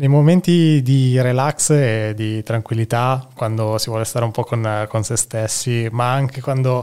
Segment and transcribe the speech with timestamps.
[0.00, 5.04] Nei momenti di relax e di tranquillità, quando si vuole stare un po' con, con
[5.04, 6.82] se stessi, ma anche quando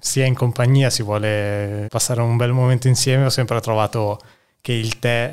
[0.00, 4.18] si è in compagnia, si vuole passare un bel momento insieme, ho sempre trovato
[4.60, 5.32] che il tè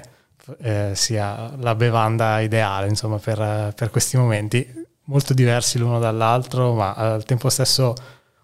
[0.59, 4.71] eh, sia la bevanda ideale insomma, per, per, questi momenti,
[5.05, 7.95] molto diversi l'uno dall'altro, ma al tempo stesso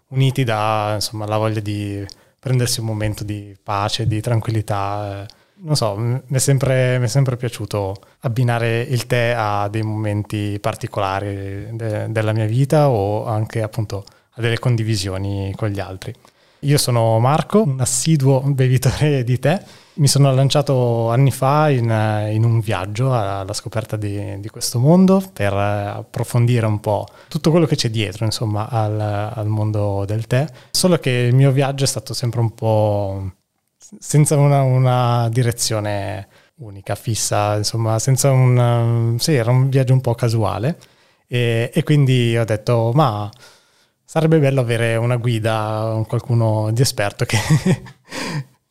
[0.08, 2.04] uniti da insomma, la voglia di
[2.40, 5.26] prendersi un momento di pace, di tranquillità.
[5.26, 11.68] Eh non so, mi è, sempre, sempre piaciuto abbinare il tè a dei momenti particolari
[11.71, 16.14] de, della mia vita o anche appunto a delle condivisioni con gli altri.
[16.64, 19.61] Io sono Marco, un assiduo bevitore di tè.
[19.93, 21.89] Mi sono lanciato anni fa in,
[22.32, 27.65] in un viaggio alla scoperta di, di, questo mondo per approfondire un po' tutto quello
[27.65, 30.48] che c'è dietro, insomma, al, al mondo del tè.
[30.71, 33.31] Solo che il mio viaggio è stato sempre un po'
[33.98, 39.16] senza una, una, direzione unica, fissa, insomma, senza un...
[39.20, 40.78] sì, era un viaggio un po' casuale
[41.28, 43.30] e, e quindi ho detto, ma
[44.04, 47.38] sarebbe bello avere una guida, qualcuno di esperto che,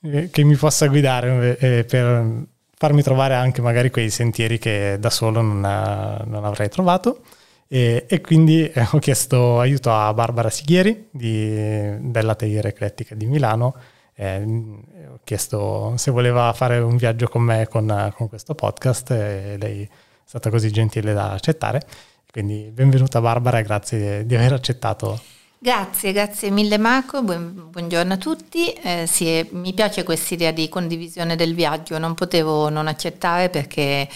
[0.30, 2.46] che mi possa guidare eh, per
[2.76, 7.22] farmi trovare anche magari quei sentieri che da solo non, non avrei trovato.
[7.68, 13.74] E, e, quindi ho chiesto aiuto a Barbara Sighieri di, della Teire Eclettica di Milano
[14.20, 19.56] eh, ho chiesto se voleva fare un viaggio con me con, con questo podcast e
[19.60, 19.88] lei è
[20.24, 21.86] stata così gentile da accettare.
[22.28, 25.20] Quindi benvenuta Barbara grazie di aver accettato.
[25.60, 28.72] Grazie, grazie mille Marco, Buon, buongiorno a tutti.
[28.72, 34.08] Eh, sì, mi piace questa idea di condivisione del viaggio, non potevo non accettare perché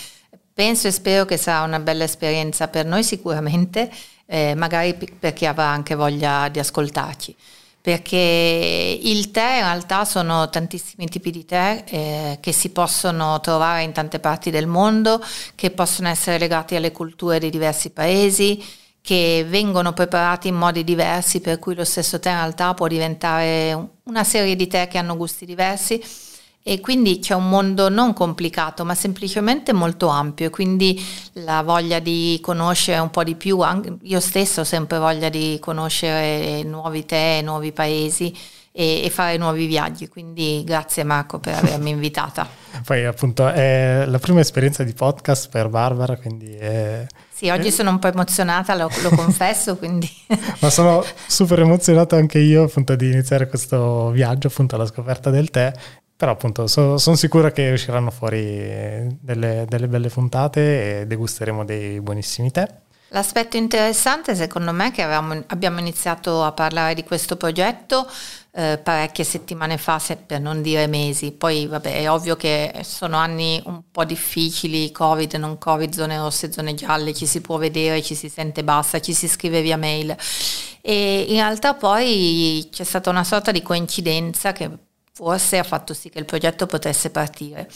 [0.52, 3.88] penso e spero che sarà una bella esperienza per noi sicuramente,
[4.26, 7.36] eh, magari per chi avrà anche voglia di ascoltarci
[7.82, 13.82] perché il tè in realtà sono tantissimi tipi di tè eh, che si possono trovare
[13.82, 15.20] in tante parti del mondo,
[15.56, 18.64] che possono essere legati alle culture di diversi paesi,
[19.02, 23.88] che vengono preparati in modi diversi, per cui lo stesso tè in realtà può diventare
[24.04, 26.00] una serie di tè che hanno gusti diversi
[26.64, 30.46] e quindi c'è un mondo non complicato ma semplicemente molto ampio.
[30.46, 31.02] E quindi
[31.34, 33.58] la voglia di conoscere un po' di più,
[34.02, 38.32] io stesso ho sempre voglia di conoscere nuovi tè, nuovi paesi
[38.72, 42.48] e, e fare nuovi viaggi, quindi grazie Marco per avermi invitata.
[42.84, 46.54] Poi appunto è la prima esperienza di podcast per Barbara, quindi...
[46.54, 47.06] È...
[47.30, 50.10] Sì, oggi sono un po' emozionata, lo, lo confesso, quindi...
[50.60, 55.50] Ma sono super emozionato anche io appunto di iniziare questo viaggio appunto alla scoperta del
[55.50, 55.72] tè
[56.22, 58.38] però appunto so, sono sicuro che usciranno fuori
[59.20, 62.64] delle, delle belle puntate e degusteremo dei buonissimi tè.
[63.08, 68.08] L'aspetto interessante secondo me è che avevamo, abbiamo iniziato a parlare di questo progetto
[68.52, 71.32] eh, parecchie settimane fa, se, per non dire mesi.
[71.32, 76.52] Poi vabbè è ovvio che sono anni un po' difficili, Covid, non Covid, zone rosse,
[76.52, 80.14] zone gialle, ci si può vedere, ci si sente basta, ci si scrive via mail.
[80.80, 84.70] E in realtà poi c'è stata una sorta di coincidenza che
[85.12, 87.68] forse ha fatto sì che il progetto potesse partire.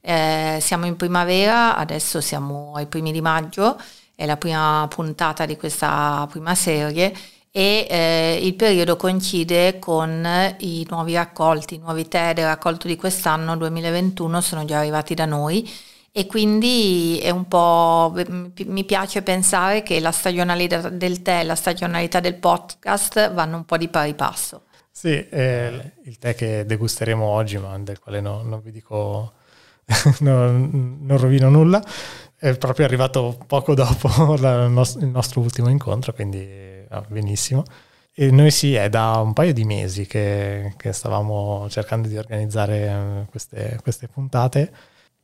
[0.00, 3.78] Eh, siamo in primavera, adesso siamo ai primi di maggio,
[4.14, 7.12] è la prima puntata di questa prima serie
[7.52, 12.96] e eh, il periodo coincide con i nuovi raccolti, i nuovi tè del raccolto di
[12.96, 15.68] quest'anno 2021 sono già arrivati da noi
[16.12, 18.12] e quindi è un po'
[18.66, 23.64] mi piace pensare che la stagionalità del tè e la stagionalità del podcast vanno un
[23.64, 24.64] po' di pari passo.
[24.92, 29.32] Sì, è il tè che degusteremo oggi, ma del quale no, non vi dico,
[30.20, 31.82] non, non rovino nulla,
[32.36, 37.62] è proprio arrivato poco dopo la, il nostro ultimo incontro, quindi ah, benissimo.
[38.12, 43.22] E noi sì, è da un paio di mesi che, che stavamo cercando di organizzare
[43.24, 44.72] eh, queste, queste puntate.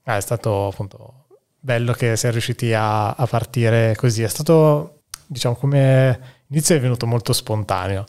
[0.05, 1.27] Ah, è stato appunto
[1.59, 4.23] bello che si è riusciti a, a partire così.
[4.23, 8.07] È stato, diciamo, come inizio è venuto molto spontaneo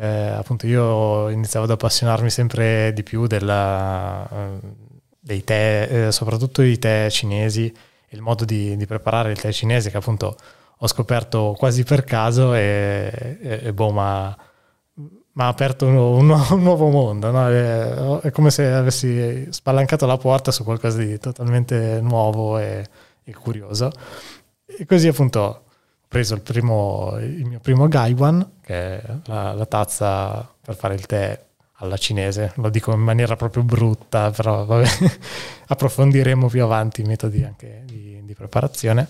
[0.00, 4.58] eh, appunto io iniziavo ad appassionarmi sempre di più della, eh,
[5.18, 7.72] dei tè, eh, soprattutto i tè cinesi,
[8.10, 10.36] il modo di, di, preparare il tè cinese che appunto
[10.78, 14.36] ho scoperto quasi per caso e, e, e boh, ma
[14.94, 17.48] mi ha aperto un, un, un, nuovo mondo, no?
[17.48, 22.84] è, è, come se avessi spalancato la porta su qualcosa di totalmente nuovo e,
[23.24, 23.90] e curioso.
[24.66, 25.64] E così appunto
[26.08, 31.04] preso il, primo, il mio primo Gaiwan, che è la, la, tazza per fare il
[31.06, 31.38] tè
[31.74, 34.88] alla cinese, lo dico in maniera proprio brutta, però vabbè,
[35.68, 39.06] approfondiremo più avanti i metodi anche di, di preparazione.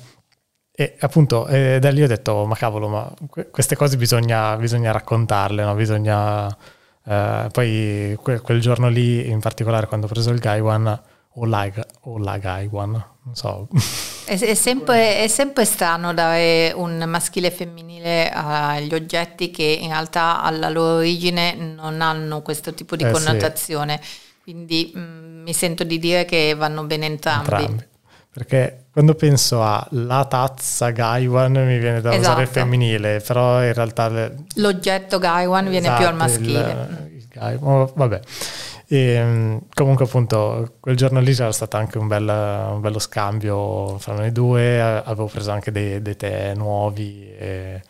[0.70, 3.12] E appunto eh, da lì ho detto, ma cavolo, ma
[3.50, 5.74] queste cose bisogna, bisogna raccontarle, no?
[5.74, 6.56] bisogna...
[7.04, 11.02] Eh, poi que- quel giorno lì, in particolare quando ho preso il Gaiwan,
[11.34, 11.70] o la,
[12.02, 13.68] o la Gaiwan, non so,
[14.28, 19.88] È, è, sempre, è, sempre, strano dare un maschile e femminile agli oggetti che in
[19.88, 23.98] realtà alla loro origine non hanno questo tipo di eh connotazione.
[24.02, 24.26] Sì.
[24.42, 27.54] Quindi mh, mm, mi sento di dire che vanno bene entrambi.
[27.54, 27.86] entrambi.
[28.30, 32.20] Perché quando penso a la tazza Gaiwan mi viene da esatto.
[32.20, 34.08] usare il femminile, però in realtà...
[34.08, 34.34] Le...
[34.56, 36.88] L'oggetto Gaiwan viene più al esatto, maschile.
[37.10, 38.20] Il, il Gaiwan, vabbè.
[38.90, 44.14] E, comunque appunto quel giorno lì c'era stato anche un, bel, un bello scambio fra
[44.14, 47.82] noi due, avevo preso anche dei, dei tè nuovi e,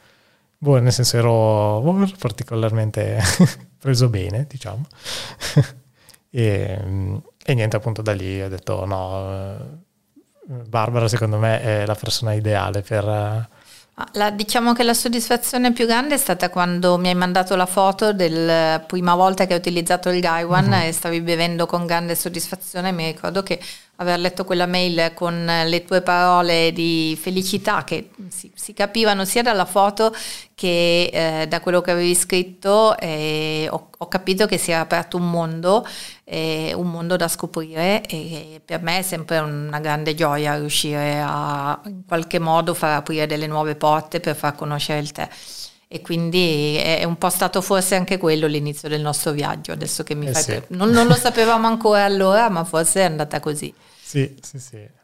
[0.59, 3.21] boh, nel senso ero, ero particolarmente
[3.79, 4.87] preso bene diciamo.
[6.31, 6.79] E,
[7.43, 9.81] e, niente appunto da lì ho detto no
[10.45, 13.49] Barbara secondo me è la persona ideale per
[14.13, 18.13] la, diciamo che la soddisfazione più grande è stata quando mi hai mandato la foto
[18.13, 20.87] della prima volta che hai utilizzato il Gaiwan mm-hmm.
[20.87, 22.93] e stavi bevendo con grande soddisfazione.
[22.93, 23.61] Mi ricordo che
[24.01, 29.43] aver letto quella mail con le tue parole di felicità che si, si capivano sia
[29.43, 30.15] dalla foto
[30.55, 35.17] che eh, da quello che avevi scritto eh, ho, ho, capito che si era aperto
[35.17, 35.85] un mondo,
[36.25, 41.81] eh, un mondo da scoprire e per me è sempre una grande gioia riuscire a
[41.87, 45.29] in qualche modo far aprire delle nuove porte per far conoscere il te.
[45.91, 50.15] E quindi è un po' stato forse anche quello l'inizio del nostro viaggio, adesso che
[50.15, 50.43] mi eh fai...
[50.43, 50.63] Sì.
[50.69, 53.73] Non, non lo sapevamo ancora allora, ma forse è andata così.
[53.99, 54.97] Sì, sì, sì.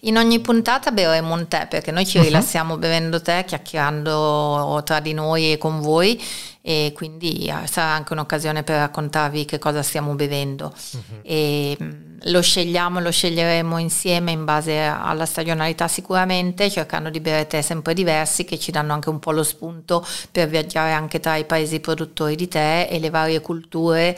[0.00, 2.24] In ogni puntata berremo un tè perché noi ci uh-huh.
[2.24, 6.20] rilassiamo bevendo tè, chiacchierando tra di noi e con voi
[6.64, 10.72] e quindi eh, sarà anche un'occasione per raccontarvi che cosa stiamo bevendo.
[10.92, 12.10] Uh-huh.
[12.26, 17.94] Lo scegliamo, lo sceglieremo insieme in base alla stagionalità sicuramente, cercando di bere tè sempre
[17.94, 21.80] diversi che ci danno anche un po' lo spunto per viaggiare anche tra i paesi
[21.80, 24.16] produttori di tè e le varie culture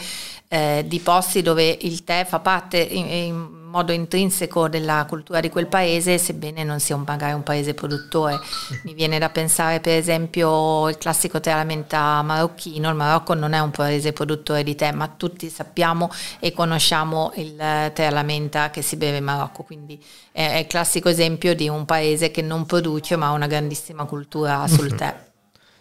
[0.48, 5.50] eh, di posti dove il tè fa parte in, in modo intrinseco della cultura di
[5.50, 8.38] quel paese, sebbene non sia un, magari un paese produttore.
[8.82, 13.52] Mi viene da pensare per esempio il classico tè alla menta marocchino, il Marocco non
[13.52, 18.70] è un paese produttore di tè, ma tutti sappiamo e conosciamo il tè alla menta
[18.70, 20.00] che si beve in Marocco, quindi
[20.30, 24.68] è, il classico esempio di un paese che non produce ma ha una grandissima cultura
[24.68, 25.32] sul tè.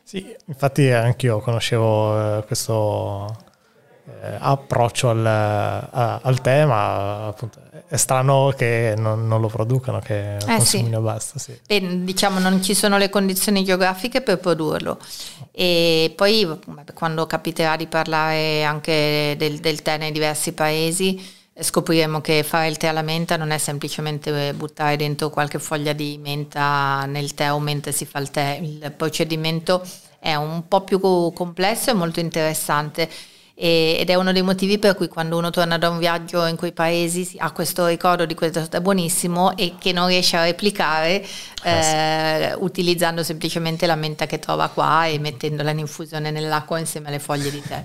[0.02, 3.52] Sì, infatti anch'io conoscevo eh, questo
[4.06, 10.36] eh, approccio al, a, al tema, appunto, è strano che non, non lo producano, che
[10.38, 11.04] eh consumino sì.
[11.04, 11.40] basta.
[11.40, 11.60] Sì.
[11.68, 14.98] E, diciamo non ci sono le condizioni geografiche per produrlo.
[15.52, 16.60] E poi
[16.94, 22.78] quando capiterà di parlare anche del, del tè nei diversi paesi, scopriremo che fare il
[22.78, 27.60] tè alla menta non è semplicemente buttare dentro qualche foglia di menta nel tè o
[27.60, 28.60] mentre si fa il tè.
[28.62, 29.82] Il procedimento
[30.20, 33.10] è un po' più complesso e molto interessante
[33.56, 36.56] e, ed è uno dei motivi per cui quando uno torna da un viaggio in
[36.56, 41.24] quei paesi ha questo ricordo di questo è buonissimo e che non riesce a replicare
[41.64, 47.10] eh, eh, utilizzando semplicemente la menta che trova qua e mettendola in infusione nell'acqua insieme
[47.10, 47.84] alle foglie di tè.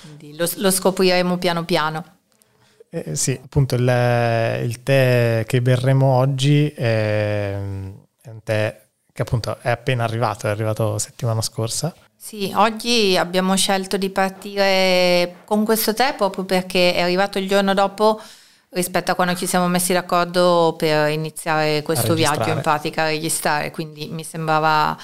[0.00, 2.04] Quindi lo, lo scopriremo piano piano.
[2.88, 8.80] Eh, sì, appunto il, il, tè che berremo oggi è, è un tè
[9.12, 15.42] che appunto è appena arrivato, è arrivato settimana scorsa sì, oggi abbiamo scelto di partire
[15.44, 18.20] con questo tè proprio perché è arrivato il giorno dopo
[18.70, 23.70] rispetto a quando ci siamo messi d'accordo per iniziare questo viaggio in pratica a registrare,
[23.70, 24.96] quindi mi sembrava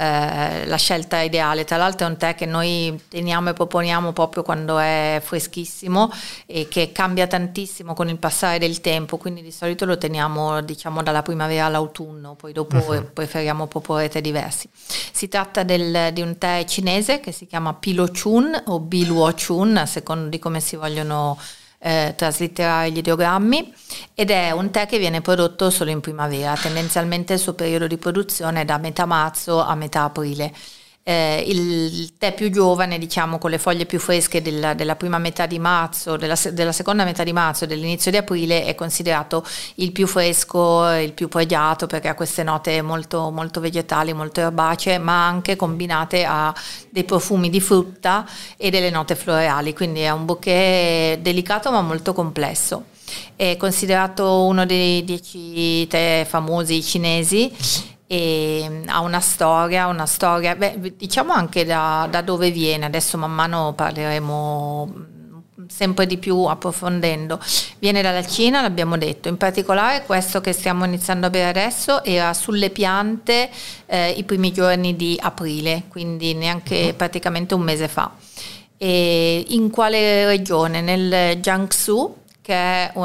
[0.00, 1.64] eh, la scelta ideale.
[1.64, 6.10] Tra l'altro è un tè che noi teniamo e proponiamo proprio quando è freschissimo
[6.46, 11.02] e che cambia tantissimo con il passare del tempo, quindi di solito lo teniamo diciamo
[11.02, 13.12] dalla primavera all'autunno, poi dopo uh-huh.
[13.12, 14.70] preferiamo proporre tè diversi.
[15.12, 19.76] Si tratta del, di un tè cinese che si chiama Pilo Chun o Biluo Chun,
[19.76, 21.36] a seconda di come si vogliono
[21.80, 23.72] eh, traslitterare gli ideogrammi
[24.14, 27.96] ed è un tè che viene prodotto solo in primavera, tendenzialmente il suo periodo di
[27.96, 30.52] produzione è da metà marzo a metà aprile
[31.02, 35.46] eh, il tè più giovane, diciamo con le foglie più fresche della, della prima metà
[35.46, 39.44] di marzo, della, della, seconda metà di marzo e dell'inizio di aprile, è considerato
[39.76, 44.98] il più fresco, il più pregiato perché ha queste note molto, molto vegetali, molto erbacee,
[44.98, 46.54] ma anche combinate a
[46.90, 48.26] dei profumi di frutta
[48.56, 52.84] e delle note floreali, quindi è un bouquet delicato ma molto complesso.
[53.34, 57.52] È considerato uno dei dieci tè famosi cinesi
[58.12, 63.16] e mm, ha una storia, una storia, beh, diciamo anche da, da, dove viene, adesso
[63.16, 67.38] man mano parleremo mm, sempre di più approfondendo.
[67.78, 72.34] Viene dalla Cina, l'abbiamo detto, in particolare questo che stiamo iniziando a bere adesso era
[72.34, 73.48] sulle piante
[73.86, 76.96] eh, i primi giorni di aprile, quindi neanche uh-huh.
[76.96, 78.10] praticamente un mese fa.
[78.76, 80.80] E in quale regione?
[80.80, 82.19] Nel Jiangsu,
[82.50, 83.00] che è uh,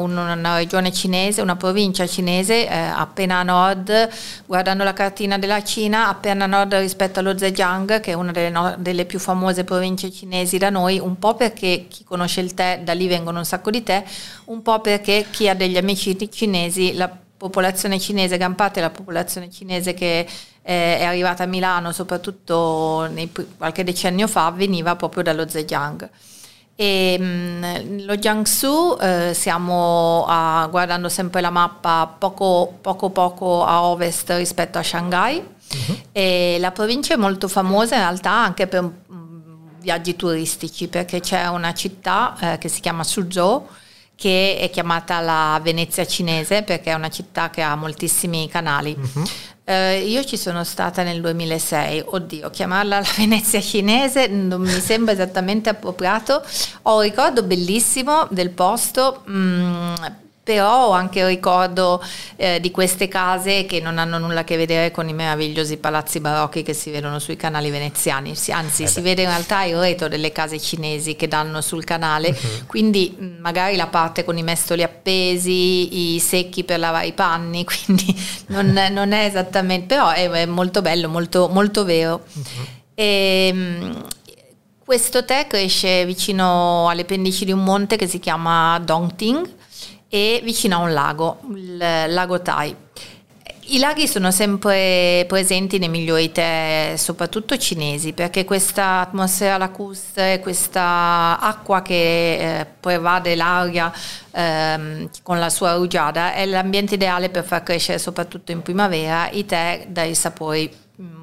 [0.00, 4.08] una regione cinese, una provincia cinese, eh, appena a nord,
[4.46, 8.48] guardando la cartina della Cina, appena a nord rispetto allo Zhejiang, che è una delle,
[8.48, 12.80] no- delle, più famose province cinesi da noi, un po' perché chi conosce il tè,
[12.82, 14.02] da lì vengono un sacco di tè,
[14.46, 19.50] un po' perché chi ha degli amici cinesi, la popolazione cinese, gran parte della popolazione
[19.50, 20.20] cinese che
[20.62, 26.08] eh, è arrivata a Milano, soprattutto nei, qualche decennio fa, veniva proprio dallo Zhejiang.
[26.78, 33.64] E, mh, mm, lo Jiangsu eh, siamo a, guardando sempre la mappa poco poco, poco
[33.64, 35.96] a ovest rispetto a Shanghai uh-huh.
[36.12, 41.46] e la provincia è molto famosa in realtà anche per um, viaggi turistici perché c'è
[41.46, 43.66] una città eh, che si chiama Suzhou
[44.16, 48.96] che è chiamata la Venezia cinese perché è una città che ha moltissimi canali.
[48.98, 49.24] Uh-huh.
[49.68, 55.12] Eh, io ci sono stata nel 2006, oddio, chiamarla la Venezia cinese non mi sembra
[55.12, 56.42] esattamente appropriato.
[56.82, 59.94] Ho un ricordo bellissimo del posto, mh, mm,
[60.46, 62.00] però ho anche ricordo
[62.36, 66.20] eh, di queste case che non hanno nulla a che vedere con i meravigliosi palazzi
[66.20, 70.06] barocchi che si vedono sui canali veneziani, anzi eh si vede in realtà il retro
[70.06, 72.66] delle case cinesi che danno sul canale, uh-huh.
[72.66, 77.64] quindi mm, magari la parte con i mestoli appesi, i secchi per lavare i panni,
[77.66, 82.22] quindi non, non è esattamente, però è, è, molto bello, molto, molto vero.
[82.32, 82.64] Uh-huh.
[82.94, 84.04] E, ehm,
[84.84, 89.54] questo tè cresce vicino alle pendici di un monte che si chiama Dongting
[90.16, 92.74] e vicino a un lago, il lago Tai.
[93.68, 101.38] I laghi sono sempre presenti nei migliori tè, soprattutto cinesi, perché questa atmosfera lacustre, questa
[101.38, 103.92] acqua che eh, prevade l'aria
[104.30, 109.44] ehm, con la sua rugiada è l'ambiente ideale per far crescere soprattutto in primavera i
[109.44, 110.70] tè dai sapori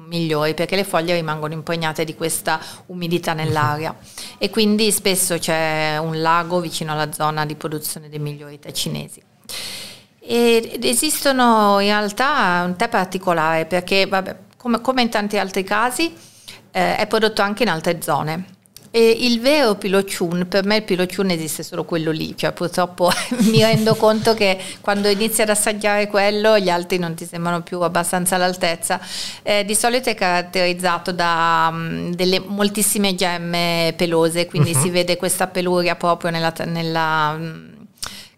[0.06, 3.94] migliori perché le foglie rimangono impregnate di questa umidità nell'aria
[4.38, 9.22] e quindi spesso c'è un lago vicino alla zona di produzione dei migliori tè cinesi.
[10.20, 16.14] Ed esistono in realtà un tè particolare perché vabbè, come, come, in tanti altri casi
[16.70, 18.53] eh, è prodotto anche in altre zone
[18.96, 23.10] e il vero pilociun, per me il pilociun esiste solo quello lì, cioè purtroppo
[23.50, 27.80] mi rendo conto che quando inizi ad assaggiare quello gli altri non ti sembrano più
[27.80, 29.00] abbastanza all'altezza.
[29.42, 34.80] Eh, di solito è caratterizzato da um, delle moltissime gemme pelose, quindi uh-huh.
[34.80, 37.36] si vede questa peluria proprio nella, nella,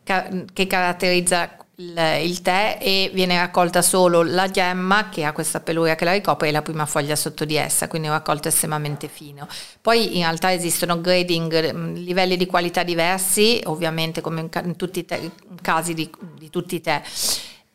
[0.04, 5.94] ca- che caratterizza il, tè e viene raccolta solo la gemma che ha questa peluria
[5.94, 9.46] che la ricopre e la prima foglia sotto di essa, quindi raccolto estremamente fino.
[9.82, 15.00] Poi in realtà esistono grading, mm, livelli di qualità diversi, ovviamente come in, in tutti
[15.00, 15.30] i te,
[15.60, 17.02] casi di, di tutti i tè.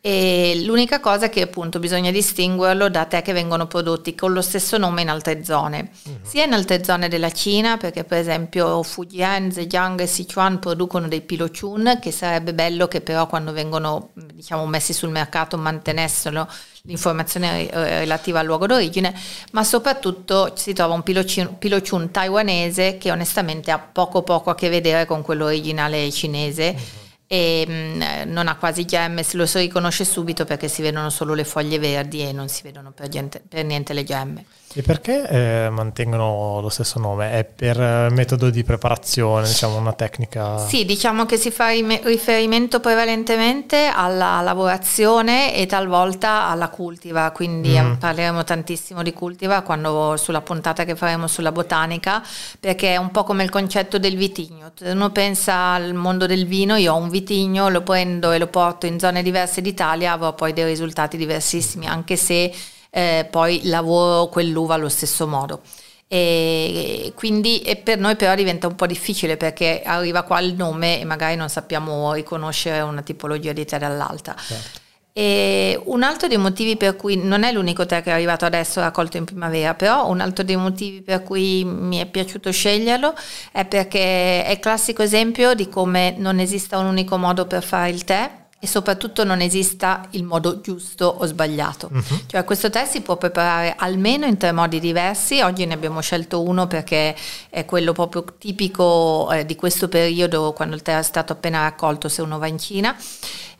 [0.04, 4.42] E l'unica cosa è che appunto bisogna distinguerlo da tè che vengono prodotti con lo
[4.42, 6.18] stesso nome in altre zone, uh-huh.
[6.22, 11.20] sia in altre zone della Cina, perché per esempio Fujian, Zhejiang e Sichuan producono dei
[11.20, 16.48] pilochun, che sarebbe bello che però quando vengono diciamo, messi sul mercato mantenessero
[16.82, 19.14] l'informazione relativa al luogo d'origine,
[19.52, 25.06] ma soprattutto si trova un pilochun taiwanese che onestamente ha poco poco a che vedere
[25.06, 26.74] con quello originale cinese.
[26.76, 27.01] Uh-huh
[27.32, 31.32] e mh, mm, non ha quasi gemme, lo si riconosce subito perché si vedono solo
[31.32, 34.44] le foglie verdi e non si vedono per, gente, per niente le gemme.
[34.74, 37.32] E perché eh, mantengono lo stesso nome?
[37.32, 40.58] È per eh, metodo di preparazione, diciamo una tecnica?
[40.58, 47.94] Sì, diciamo che si fa riferimento prevalentemente alla lavorazione e talvolta alla cultiva, quindi mm.
[47.94, 52.22] parleremo tantissimo di cultiva quando, sulla puntata che faremo sulla botanica,
[52.58, 54.72] perché è un po' come il concetto del vitigno.
[54.74, 58.46] Se uno pensa al mondo del vino, io ho un vitigno, lo prendo e lo
[58.46, 62.52] porto in zone diverse d'Italia, avrò poi dei risultati diversissimi, anche se
[62.94, 65.62] eh, poi lavoro quell'uva allo stesso modo.
[66.06, 71.00] E quindi e per noi però diventa un po' difficile perché arriva qua il nome
[71.00, 74.34] e magari non sappiamo riconoscere una tipologia di tè dall'altra.
[74.36, 74.80] Certo.
[75.14, 78.80] E un altro dei motivi per cui non è l'unico tè che è arrivato adesso
[78.80, 83.14] raccolto in primavera, però un altro dei motivi per cui mi è piaciuto sceglierlo
[83.50, 87.88] è perché è il classico esempio di come non esista un unico modo per fare
[87.88, 91.90] il tè e soprattutto non esista il modo giusto o sbagliato.
[91.92, 92.20] Uh-huh.
[92.26, 96.42] Cioè questo tè si può preparare almeno in tre modi diversi, oggi ne abbiamo scelto
[96.42, 97.16] uno perché
[97.50, 102.08] è quello proprio tipico eh, di questo periodo quando il tè è stato appena raccolto
[102.08, 102.96] se uno va in Cina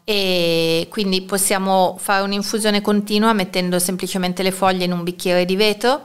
[0.04, 6.02] e quindi possiamo fare un'infusione continua mettendo semplicemente le foglie in un bicchiere di vetro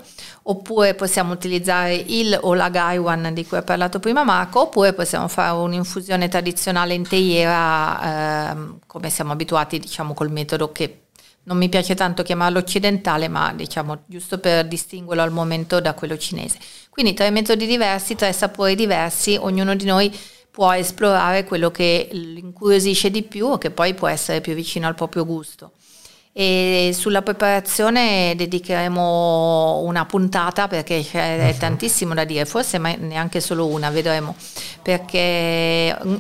[0.50, 5.28] oppure possiamo utilizzare il o la Gaiwan di cui ha parlato prima Marco, oppure possiamo
[5.28, 11.02] fare un'infusione tradizionale in teiera ehm, come siamo abituati diciamo col metodo che
[11.44, 16.18] non mi piace tanto chiamarlo occidentale, ma diciamo giusto per distinguerlo al momento da quello
[16.18, 16.60] cinese.
[16.90, 20.14] Quindi tre metodi diversi, tre sapori diversi, ognuno di noi
[20.58, 24.96] può esplorare quello che l'incuriosisce di più o che poi può essere più vicino al
[24.96, 25.74] proprio gusto.
[26.34, 31.60] E sulla preparazione dedicheremo una puntata perché c'è uh-huh.
[31.60, 34.36] tantissimo da dire, forse neanche solo una, vedremo,
[34.82, 36.16] perché mm,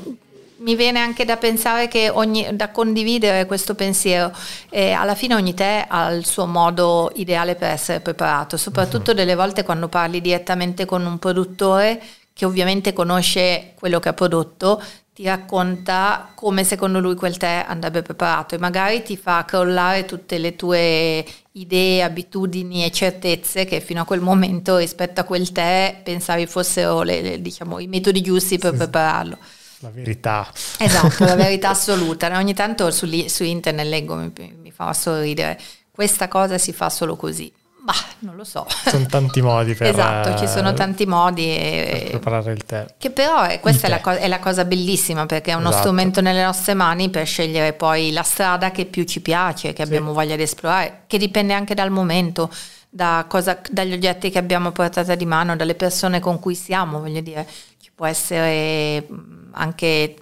[0.58, 4.32] mi viene anche da pensare che ogni, da condividere questo pensiero,
[4.70, 9.18] eh, alla fine ogni tè ha il suo modo ideale per essere preparato, soprattutto uh-huh.
[9.18, 12.00] delle volte quando parli direttamente con un produttore
[12.38, 14.80] che ovviamente conosce quello che ha prodotto,
[15.12, 20.38] ti racconta come secondo lui quel tè andrebbe preparato e magari ti fa crollare tutte
[20.38, 26.02] le tue idee, abitudini e certezze che fino a quel momento rispetto a quel tè
[26.04, 29.38] pensavi fossero le, le, diciamo, i metodi giusti per sì, prepararlo.
[29.80, 30.48] La verità.
[30.78, 32.38] Esatto, la verità assoluta.
[32.38, 37.16] Ogni tanto su, su internet leggo, mi, mi fa sorridere, questa cosa si fa solo
[37.16, 37.52] così.
[37.88, 38.66] Ma non lo so.
[38.68, 42.86] Ci sono tanti modi per Esatto, ci sono tanti modi e, preparare il tè.
[42.98, 45.84] Che però è, questa è la, co- è la, cosa bellissima perché è uno esatto.
[45.84, 49.82] strumento nelle nostre mani per scegliere poi la strada che più ci piace, che sì.
[49.84, 52.52] abbiamo voglia di esplorare, che dipende anche dal momento,
[52.90, 57.22] da cosa, dagli oggetti che abbiamo portato di mano, dalle persone con cui siamo, voglio
[57.22, 57.48] dire,
[57.80, 59.08] ci può essere
[59.52, 60.16] anche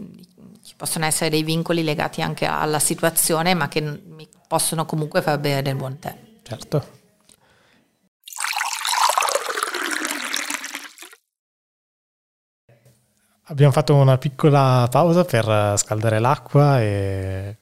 [0.63, 5.39] ci possono essere dei vincoli legati anche alla situazione, ma che mi possono comunque far
[5.39, 6.15] bere del buon tè.
[6.43, 7.03] Certo.
[13.47, 17.57] Abbiamo fatto una piccola pausa per scaldare l'acqua e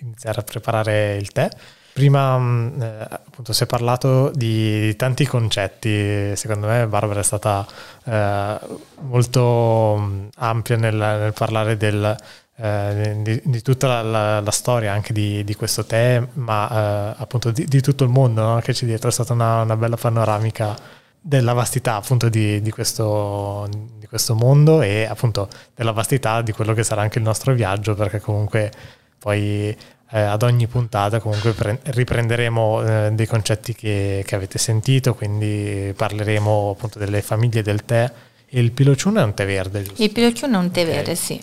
[0.00, 1.48] iniziare a preparare il tè.
[1.94, 7.66] Prima mm, eh, appunto si è parlato di tanti concetti, secondo me Barbara è stata
[8.04, 8.58] eh,
[9.00, 12.14] molto mm, ampia nel, nel parlare del,
[12.56, 17.14] eh, di, di, tutta la, la, la, storia anche di, di, questo tè, ma eh,
[17.22, 18.60] appunto di, di, tutto il mondo no?
[18.60, 20.76] che c'è dietro, è stata una, una bella panoramica
[21.26, 23.68] della vastità appunto di, di, questo,
[23.98, 27.96] di, questo, mondo e appunto della vastità di quello che sarà anche il nostro viaggio
[27.96, 28.70] perché comunque
[29.18, 29.76] poi
[30.10, 35.92] eh, ad ogni puntata comunque pre- riprenderemo eh, dei concetti che, che, avete sentito quindi
[35.96, 38.08] parleremo appunto delle famiglie del tè
[38.50, 40.04] il pilociun è un tè verde giusto?
[40.04, 40.94] il pilociun è un tè okay.
[40.94, 41.42] verde sì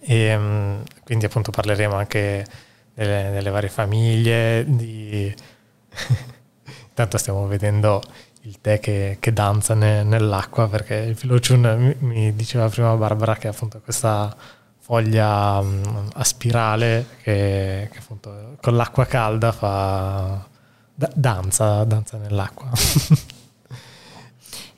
[0.00, 2.44] e um, quindi appunto parleremo anche
[2.92, 5.32] delle, delle varie famiglie di...
[6.88, 8.02] intanto stiamo vedendo
[8.44, 13.36] il tè che, che danza ne, nell'acqua, perché il filociun mi, mi, diceva prima Barbara
[13.36, 14.34] che appunto questa
[14.80, 20.46] foglia um, a spirale che, che, appunto con l'acqua calda fa
[20.94, 22.70] da, danza, danza nell'acqua.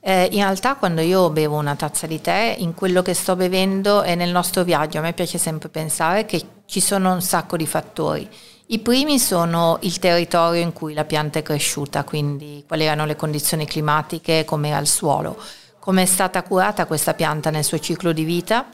[0.07, 4.05] Eh, in realtà quando io bevo una tazza di tè, in quello che sto bevendo
[4.05, 7.67] e nel nostro viaggio, a me piace sempre pensare che ci sono un sacco di
[7.67, 8.29] fattori.
[8.69, 13.15] I primi sono il territorio in cui la pianta è cresciuta, quindi quali erano le
[13.15, 15.37] condizioni climatiche, come era il suolo,
[15.79, 18.67] come è stata curata questa pianta nel suo ciclo di vita,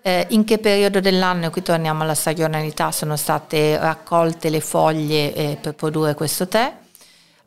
[0.00, 5.34] eh, in che periodo dell'anno, e qui torniamo alla stagionalità, sono state raccolte le foglie
[5.34, 6.72] eh, per produrre questo tè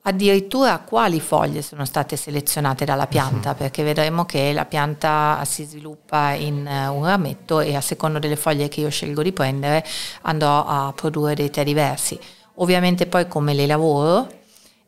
[0.04, 6.32] addirittura quali foglie sono state selezionate dalla pianta, perché vedremo che la pianta si sviluppa
[6.32, 9.86] in uh, un rametto e a seconda delle foglie che io scelgo di prendere
[10.22, 12.20] andrò a produrre dei tè diversi.
[12.56, 14.40] Ovviamente poi come le lavoro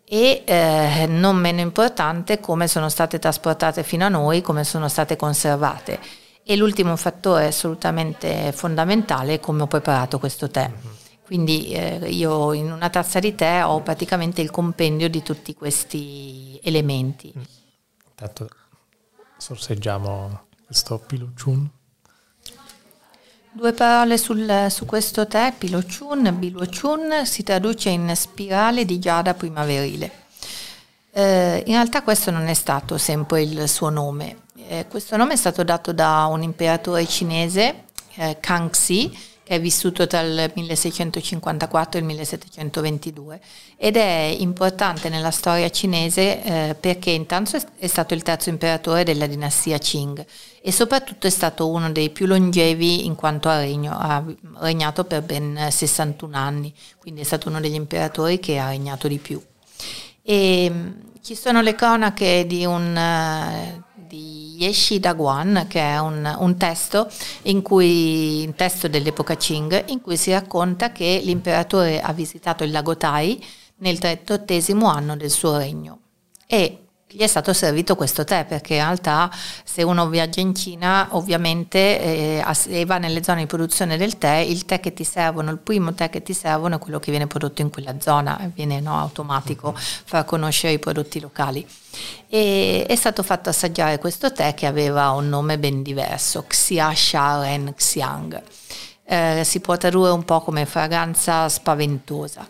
[0.05, 5.15] e eh, non meno importante come sono state trasportate fino a noi, come sono state
[5.15, 5.99] conservate.
[6.43, 10.69] E l'ultimo fattore assolutamente fondamentale è come ho preparato questo tè.
[11.25, 16.59] Quindi eh, io in una tazza di tè ho praticamente il compendio di tutti questi
[16.63, 17.33] elementi.
[18.09, 18.49] Intanto
[19.37, 21.69] sorseggiamo questo Piluchun.
[23.55, 26.37] Due parole sul, su questo tè, Piluchun.
[26.37, 30.11] Biluchun si traduce in spirale di giada primaverile.
[31.11, 34.45] Eh, in realtà questo non è stato sempre il suo nome.
[34.67, 37.83] Eh, questo nome è stato dato da un imperatore cinese,
[38.15, 39.15] eh, Kangxi,
[39.53, 43.39] che è vissuto tra il 1654 e il 1722
[43.77, 49.27] ed è importante nella storia cinese eh, perché intanto è stato il terzo imperatore della
[49.27, 50.25] dinastia Qing
[50.61, 54.23] e soprattutto è stato uno dei più longevi in quanto a regno, ha
[54.59, 59.17] regnato per ben 61 anni, quindi è stato uno degli imperatori che ha regnato di
[59.17, 59.41] più.
[60.23, 63.81] E, mm, ci sono le cronache di un
[64.13, 67.09] di Yeshi Daguan, che è un, un testo,
[67.61, 72.95] cui, un testo dell'epoca Qing, in cui si racconta che l'imperatore ha visitato il lago
[72.95, 73.43] Tai
[73.77, 74.53] nel 38
[74.87, 75.99] anno del suo regno.
[76.47, 76.82] E
[77.15, 79.29] gli è stato servito questo tè perché in realtà
[79.63, 84.37] se uno viaggia in Cina ovviamente eh, e va nelle zone di produzione del tè,
[84.37, 87.27] il tè che ti servono, il primo tè che ti servono è quello che viene
[87.27, 91.65] prodotto in quella zona, viene no, automatico far conoscere i prodotti locali.
[92.27, 97.73] E è stato fatto assaggiare questo tè che aveva un nome ben diverso, Xia Sharen
[97.75, 98.41] Xiang
[99.05, 102.47] eh, si può tradurre un po' come fragranza spaventosa.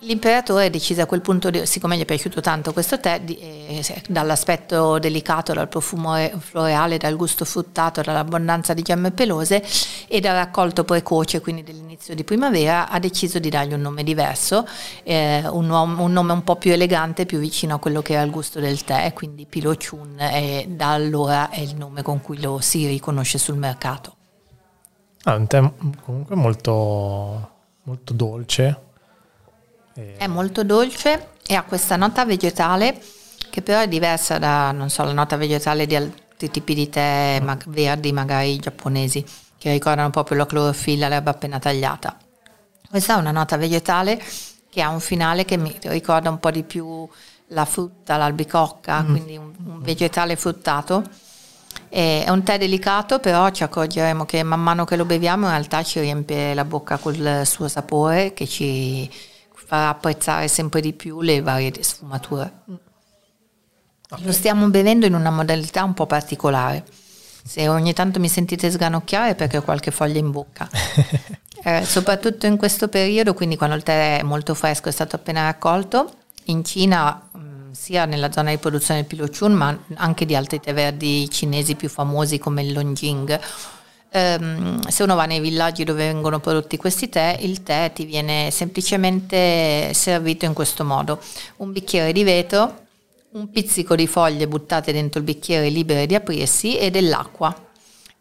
[0.00, 5.54] L'imperatore decise a quel punto, siccome gli è piaciuto tanto questo tè, eh, dall'aspetto delicato,
[5.54, 9.64] dal profumo floreale, dal gusto fruttato, dall'abbondanza di gemme pelose
[10.06, 14.68] e dal raccolto precoce, quindi dell'inizio di primavera, ha deciso di dargli un nome diverso,
[15.02, 18.30] eh, un, un, nome un po' più elegante, più vicino a quello che era il
[18.30, 22.60] gusto del tè, quindi Pilo Chun, e da allora è il nome con cui lo
[22.60, 24.16] si riconosce sul mercato.
[25.24, 25.62] Ah, un tè
[26.02, 27.50] comunque molto,
[27.84, 28.78] molto dolce.
[29.94, 30.16] E...
[30.16, 33.00] È molto dolce e ha questa nota vegetale
[33.50, 37.40] che però è diversa da, non so, la nota vegetale di altri tipi di tè
[37.42, 39.24] ma- verdi, magari giapponesi,
[39.56, 42.18] che ricordano proprio la clorofilla, l'erba appena tagliata.
[42.90, 44.20] Questa è una nota vegetale
[44.68, 47.08] che ha un finale che mi ricorda un po' di più
[47.48, 49.10] la frutta, l'albicocca, mm.
[49.10, 51.04] quindi un, un vegetale fruttato
[51.94, 55.84] è un tè delicato, però ci accorgeremo che man mano che lo beviamo in realtà
[55.84, 59.08] ci riempie la bocca col suo sapore che ci
[59.54, 62.52] farà apprezzare sempre di più le varie sfumature.
[64.10, 64.24] Okay.
[64.24, 66.84] Lo stiamo bevendo in una modalità un po' particolare.
[67.44, 70.68] Se ogni tanto mi sentite sganocchiare è perché ho qualche foglia in bocca.
[71.62, 75.44] eh, soprattutto in questo periodo, quindi quando il tè è molto fresco, è stato appena
[75.44, 76.10] raccolto,
[76.46, 77.28] in Cina
[77.74, 81.88] sia nella zona di produzione del Pilochun ma anche di altri tè verdi cinesi più
[81.88, 83.40] famosi come il Longjing.
[84.12, 88.52] Um, se uno va nei villaggi dove vengono prodotti questi tè, il tè ti viene
[88.52, 91.20] semplicemente servito in questo modo.
[91.56, 92.86] Un bicchiere di vetro,
[93.32, 97.63] un pizzico di foglie buttate dentro il bicchiere libere di aprirsi e dell'acqua.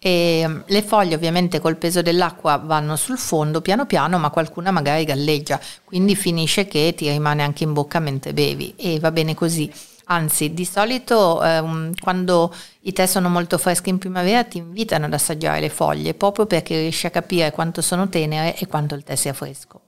[0.06, 4.70] E ehm, le foglie ovviamente col peso dell'acqua vanno sul fondo piano piano, ma qualcuna
[4.70, 9.34] magari galleggia, quindi finisce che ti rimane anche in bocca mentre bevi e va bene
[9.34, 9.72] così.
[10.08, 15.14] Anzi, di solito ehm, quando i tè sono molto freschi in primavera ti invitano ad
[15.14, 19.16] assaggiare le foglie proprio perché riesci a capire quanto sono tenere e quanto il tè
[19.16, 19.80] sia fresco.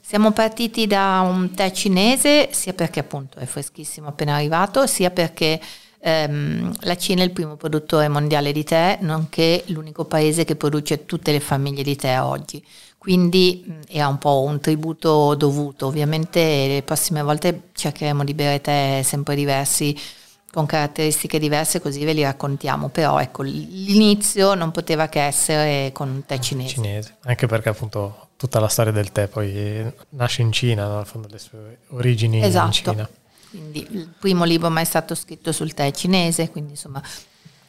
[0.00, 5.60] Siamo partiti da un tè cinese sia perché appunto è freschissimo appena arrivato, sia perché
[6.00, 11.04] ehm, la Cina è il primo produttore mondiale di tè, nonché l'unico paese che produce
[11.06, 12.64] tutte le famiglie di tè oggi.
[12.98, 15.86] Quindi mh, era un po' un tributo dovuto.
[15.86, 19.96] Ovviamente le prossime volte cercheremo di bere tè sempre diversi
[20.56, 26.08] con caratteristiche diverse così ve li raccontiamo, però ecco l'inizio non poteva che essere con
[26.08, 26.72] un tè cinese.
[26.72, 27.16] cinese.
[27.24, 30.98] Anche perché appunto tutta la storia del tè poi nasce in Cina, no?
[30.98, 32.66] al fondo le sue origini esatto.
[32.66, 33.10] in Cina.
[33.56, 37.02] Quindi il primo libro mai stato scritto sul tè cinese, quindi insomma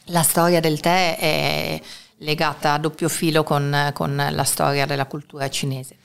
[0.05, 1.81] la storia del tè è
[2.17, 5.95] legata a doppio filo con, con la storia della cultura cinese.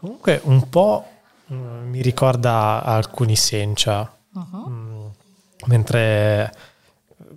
[0.00, 1.06] Comunque un po'
[1.52, 4.68] mm, mi ricorda alcuni sencha, uh-huh.
[4.70, 5.06] Mm,
[5.66, 6.54] mentre,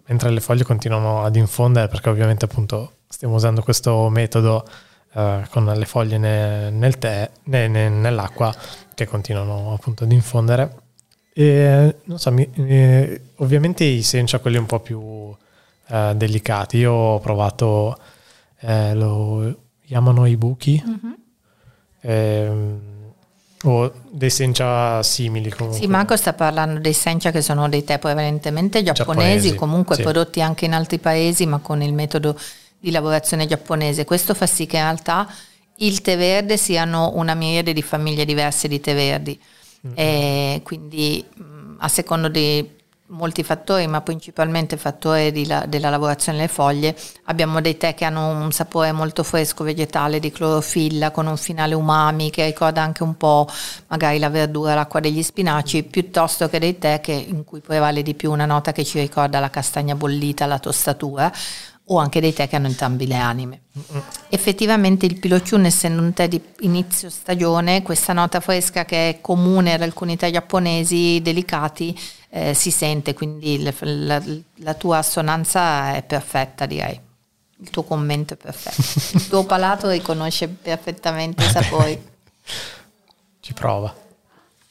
[0.05, 4.65] mentre, le foglie continuano ad infondere, perché ovviamente appunto stiamo usando questo metodo
[5.13, 8.53] uh, con le foglie ne, nel tè, ne, ne, nell'acqua,
[8.93, 10.87] che continuano appunto ad infondere
[11.39, 15.33] e, non so, mi, eh, ovviamente i sencha quelli un po' più
[15.87, 16.79] eh, delicati.
[16.79, 17.97] Io ho provato,
[18.59, 21.13] eh, lo chiamano i buchi, mm-hmm.
[22.01, 22.79] Ehm,
[23.63, 25.79] o dei sencha simili comunque.
[25.79, 30.01] Sì, Marco sta parlando dei sencha che sono dei tè prevalentemente giapponesi, giapponesi comunque sì.
[30.01, 32.37] prodotti anche in altri paesi, ma con il metodo
[32.77, 34.03] di lavorazione giapponese.
[34.03, 35.25] Questo fa sì che in realtà
[35.77, 39.39] il tè verde siano una miriade di famiglie diverse di tè verdi
[39.87, 40.61] Mm-hmm.
[40.63, 41.25] Quindi
[41.77, 42.77] a secondo di
[43.09, 48.27] molti fattori, ma principalmente fattori la, della lavorazione delle foglie, abbiamo dei tè che hanno
[48.27, 53.17] un sapore molto fresco vegetale di clorofilla con un finale umami che ricorda anche un
[53.17, 53.47] po'
[53.87, 58.13] magari la verdura, l'acqua degli spinaci, piuttosto che dei tè che, in cui prevale di
[58.13, 61.31] più una nota che ci ricorda la castagna bollita, la tostatura
[61.91, 63.61] o anche dei tè che hanno entrambi le anime.
[63.77, 64.03] Mm-hmm.
[64.29, 69.73] Effettivamente il Pilociun, essendo un tè di inizio stagione, questa nota fresca che è comune
[69.73, 71.97] ad alcuni tè giapponesi delicati
[72.29, 74.23] eh, si sente, quindi la, la,
[74.57, 76.99] la, tua assonanza è perfetta direi.
[77.61, 79.17] Il tuo commento è perfetto.
[79.17, 82.01] Il tuo palato riconosce perfettamente i sapori.
[83.39, 84.07] Ci prova.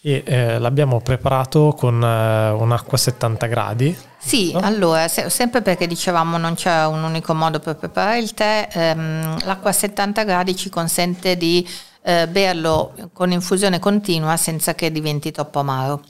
[0.01, 4.61] E eh, l'abbiamo preparato con eh, un'acqua 70 gradi sì, no?
[4.61, 9.45] allora, se, sempre perché dicevamo non c'è un unico modo per preparare il tè, ehm,
[9.45, 11.67] l'acqua a 70 gradi ci consente di
[12.03, 16.03] eh, berlo con infusione continua senza che diventi troppo amaro.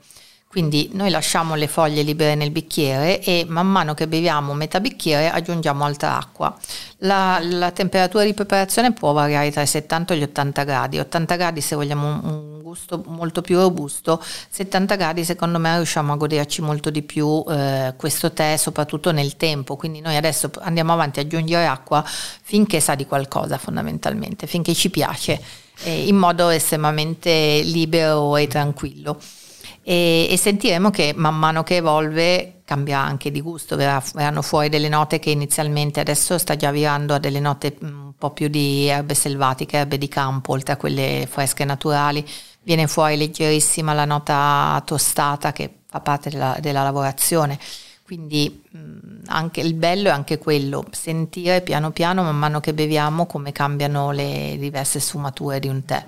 [0.48, 5.30] Quindi noi lasciamo le foglie libere nel bicchiere e man mano che beviamo metà bicchiere
[5.30, 6.56] aggiungiamo altra acqua.
[7.00, 10.98] La, la temperatura di preparazione può variare tra i 70 e gli 80 gradi.
[10.98, 16.16] 80 gradi se vogliamo un, gusto molto più robusto, 70 gradi secondo me riusciamo a
[16.16, 19.76] goderci molto di più eh, questo tè, soprattutto nel tempo.
[19.76, 24.88] Quindi noi adesso andiamo avanti a aggiungere acqua finché sa di qualcosa fondamentalmente, finché ci
[24.88, 25.38] piace,
[25.82, 29.20] eh, in modo estremamente libero e tranquillo
[29.82, 34.88] e, e, sentiremo che man mano che evolve cambia anche di gusto, verranno fuori delle
[34.90, 38.86] note che inizialmente adesso sta già virando a delle note mm, un po' più di
[38.86, 42.26] erbe selvatiche, erbe di campo, oltre a quelle fresche naturali,
[42.62, 47.58] viene fuori leggerissima la nota tostata che fa parte della, della lavorazione.
[48.02, 53.26] Quindi mm, anche il bello è anche quello, sentire piano piano man mano che beviamo
[53.26, 56.04] come cambiano le diverse sfumature di un tè.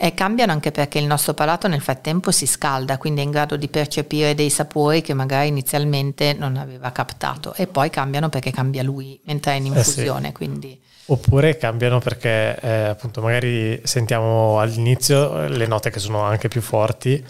[0.00, 0.06] Mm.
[0.06, 3.56] E cambiano anche perché il nostro palato nel frattempo si scalda, quindi è in grado
[3.56, 8.82] di percepire dei sapori che magari inizialmente non aveva captato e poi cambiano perché cambia
[8.82, 10.28] lui mentre è in infusione.
[10.28, 10.34] Eh sì.
[10.34, 10.80] quindi...
[11.06, 17.22] Oppure cambiano perché eh, appunto magari sentiamo all'inizio le note che sono anche più forti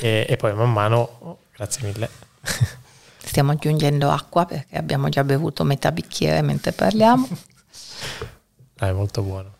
[0.00, 2.08] e, e poi man mano, oh, grazie mille.
[3.22, 7.28] Stiamo aggiungendo acqua perché abbiamo già bevuto metà bicchiere mentre parliamo.
[8.74, 9.57] È molto buono.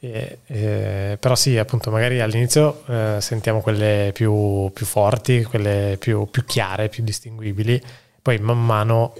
[0.00, 6.28] Eh, eh, però sì, appunto, magari all'inizio eh, sentiamo quelle più, più forti, quelle più,
[6.30, 7.82] più, chiare, più distinguibili,
[8.22, 9.14] poi man mano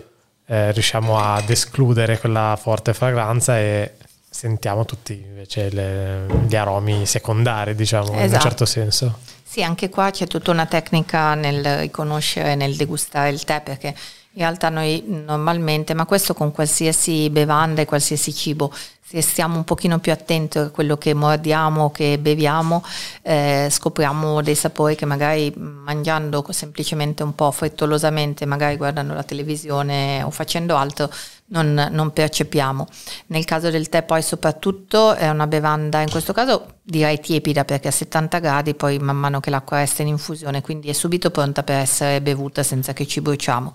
[0.46, 3.94] eh, riusciamo ad escludere quella forte fragranza e
[4.30, 8.16] sentiamo tutti invece le, gli aromi secondari, diciamo, esatto.
[8.16, 8.48] in un esatto.
[8.48, 9.18] certo senso.
[9.42, 14.42] Sì, anche qua c'è tutta una tecnica nel riconoscere, nel degustare il tè, perché in
[14.42, 18.72] realtà noi normalmente, ma questo con qualsiasi bevanda e qualsiasi cibo,
[19.10, 22.84] se stiamo un pochino più attenti a quello che mordiamo, che beviamo,
[23.22, 30.22] eh, scopriamo dei sapori che magari mangiando semplicemente un po' frettolosamente, magari guardando la televisione
[30.22, 31.10] o facendo altro,
[31.46, 32.86] non, non, percepiamo.
[33.28, 37.88] Nel caso del tè poi soprattutto è una bevanda, in questo caso direi tiepida perché
[37.88, 41.62] a 70 gradi poi man mano che l'acqua resta in infusione, quindi è subito pronta
[41.62, 43.72] per essere bevuta senza che ci bruciamo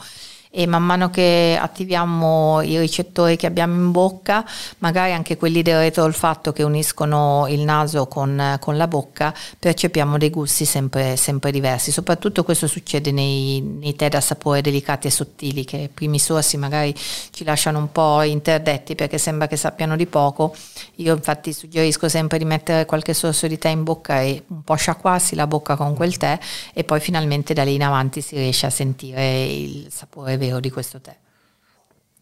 [0.56, 4.46] e man mano che attiviamo i ricettori che abbiamo in bocca,
[4.80, 10.30] magari anche quelli del retroolfatto che uniscono il naso con, con la bocca, percepiamo dei
[10.30, 11.92] gusti sempre, sempre diversi.
[11.92, 16.56] Soprattutto questo succede nei, nei, tè da sapore delicati e sottili, che i primi sorsi
[16.58, 16.94] magari
[17.32, 20.56] ci lasciano un po' interdetti perché sembra che sappiano di poco.
[20.98, 24.76] Io infatti suggerisco sempre di mettere qualche sorso di tè in bocca e un po'
[24.76, 26.38] sciacquarsi la bocca con quel tè
[26.74, 30.70] e poi finalmente da lì in avanti si riesce a sentire il sapore vero di
[30.70, 31.16] questo tè.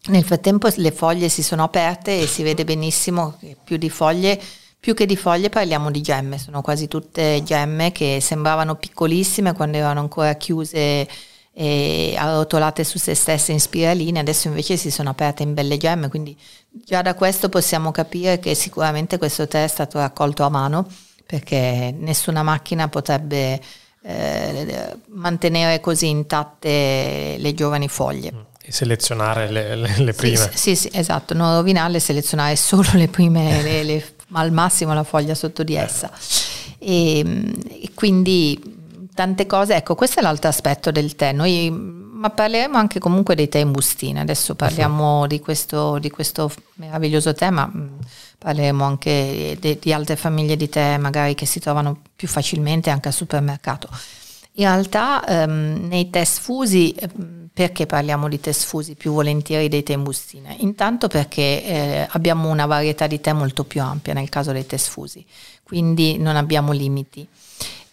[0.04, 4.40] Nel frattempo le foglie si sono aperte e si vede benissimo che più di foglie,
[4.80, 9.76] più che di foglie parliamo di gemme, sono quasi tutte gemme che sembravano piccolissime quando
[9.78, 11.08] erano ancora chiuse
[11.54, 16.08] e arrotolate su se stesse in spiraline, adesso invece si sono aperte in belle gemme,
[16.08, 16.36] quindi
[16.70, 20.88] già da questo possiamo capire che sicuramente questo tè è stato raccolto a mano
[21.24, 23.60] perché nessuna macchina potrebbe
[24.02, 28.32] eh, mantenere così intatte le giovani foglie.
[28.32, 28.40] Mm.
[28.64, 30.50] E selezionare le, le, le prime.
[30.54, 35.04] Sì, sì, sì, esatto, non rovinarle, selezionare solo le prime, le, le, al massimo la
[35.04, 36.10] foglia sotto di essa.
[36.78, 38.60] E, e, quindi
[39.14, 41.32] tante cose, ecco, questo è l'altro aspetto del tè.
[41.32, 41.70] Noi
[42.22, 44.20] ma parleremo anche comunque dei tè in bustina.
[44.20, 47.88] Adesso parliamo di questo, di questo meraviglioso tè, ma mm,
[48.38, 53.08] parleremo anche di, di altre famiglie di tè magari che si trovano più facilmente anche
[53.08, 53.88] al supermercato.
[54.54, 59.82] In realtà ehm, nei test fusi, ehm, perché parliamo di test fusi più volentieri dei
[59.82, 60.54] tè in bustina?
[60.58, 64.90] Intanto perché eh, abbiamo una varietà di tè molto più ampia nel caso dei test
[64.90, 65.26] fusi,
[65.64, 67.26] quindi non abbiamo limiti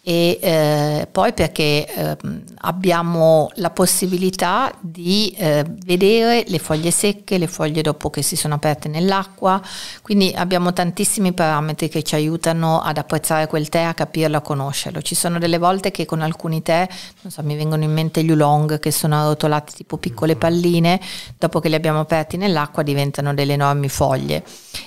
[0.10, 2.18] e eh, poi perché eh,
[2.62, 8.56] abbiamo la possibilità di eh, vedere le foglie secche, le foglie dopo che si sono
[8.56, 9.62] aperte nell'acqua,
[10.02, 15.00] quindi abbiamo tantissimi parametri che ci aiutano ad apprezzare quel tè, a capirlo, a conoscerlo.
[15.04, 16.88] Ci sono delle volte che con alcuni tè,
[17.22, 21.00] non so, mi vengono in mente gli oolong che sono arrotolati tipo piccole palline,
[21.38, 24.44] dopo che li abbiamo aperti nell'acqua diventano delle enormi foglie.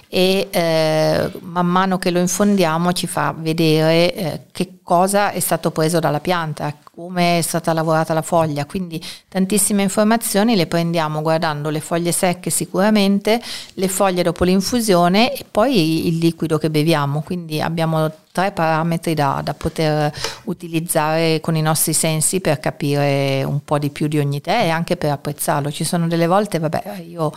[0.09, 5.71] E eh, man mano che lo infondiamo ci fa vedere eh, che cosa è stato
[5.71, 11.71] preso dalla pianta, come è stata lavorata la foglia, quindi tantissime informazioni le prendiamo guardando
[11.71, 13.41] le foglie secche sicuramente,
[13.73, 19.41] le foglie dopo l'infusione e poi il liquido che beviamo, quindi abbiamo tre parametri da,
[19.43, 20.13] da poter
[20.45, 24.69] utilizzare con i nostri sensi per capire un po' di più di ogni tè e
[24.69, 25.73] anche per apprezzarlo.
[25.73, 27.33] Ci sono delle volte, vabbè, io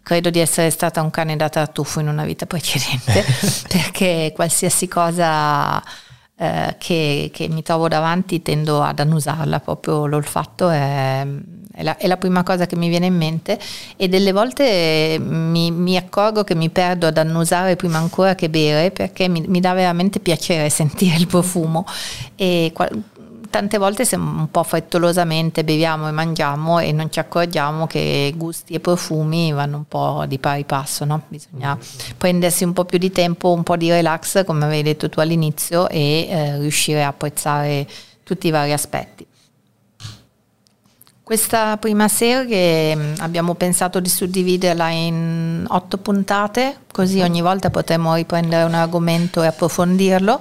[0.00, 3.24] credo di essere stata un cane da tartufo in una vita precedente
[3.66, 5.82] perché qualsiasi cosa
[6.40, 11.26] eh, che, che, mi trovo davanti tendo ad annusarla, proprio l'olfatto è,
[11.70, 13.58] è, la, è, la, prima cosa che mi viene in mente
[13.94, 18.90] e delle volte mi, mi, accorgo che mi perdo ad annusare prima ancora che bere
[18.90, 21.84] perché mi, mi dà veramente piacere sentire il profumo.
[22.36, 22.72] E
[23.50, 28.80] tante volte un po' frettolosamente beviamo e mangiamo e non ci accorgiamo che gusti e
[28.80, 31.22] profumi vanno un po' di pari passo, no?
[31.28, 31.76] bisogna
[32.16, 35.88] prendersi un po' più di tempo, un po' di relax, come avevi detto tu all'inizio,
[35.88, 37.86] e eh, riuscire a apprezzare
[38.22, 39.26] tutti i vari aspetti.
[41.30, 48.14] Questa prima serie mm, abbiamo pensato di suddividerla in otto puntate, così ogni volta potremo
[48.14, 50.40] riprendere un argomento e approfondirlo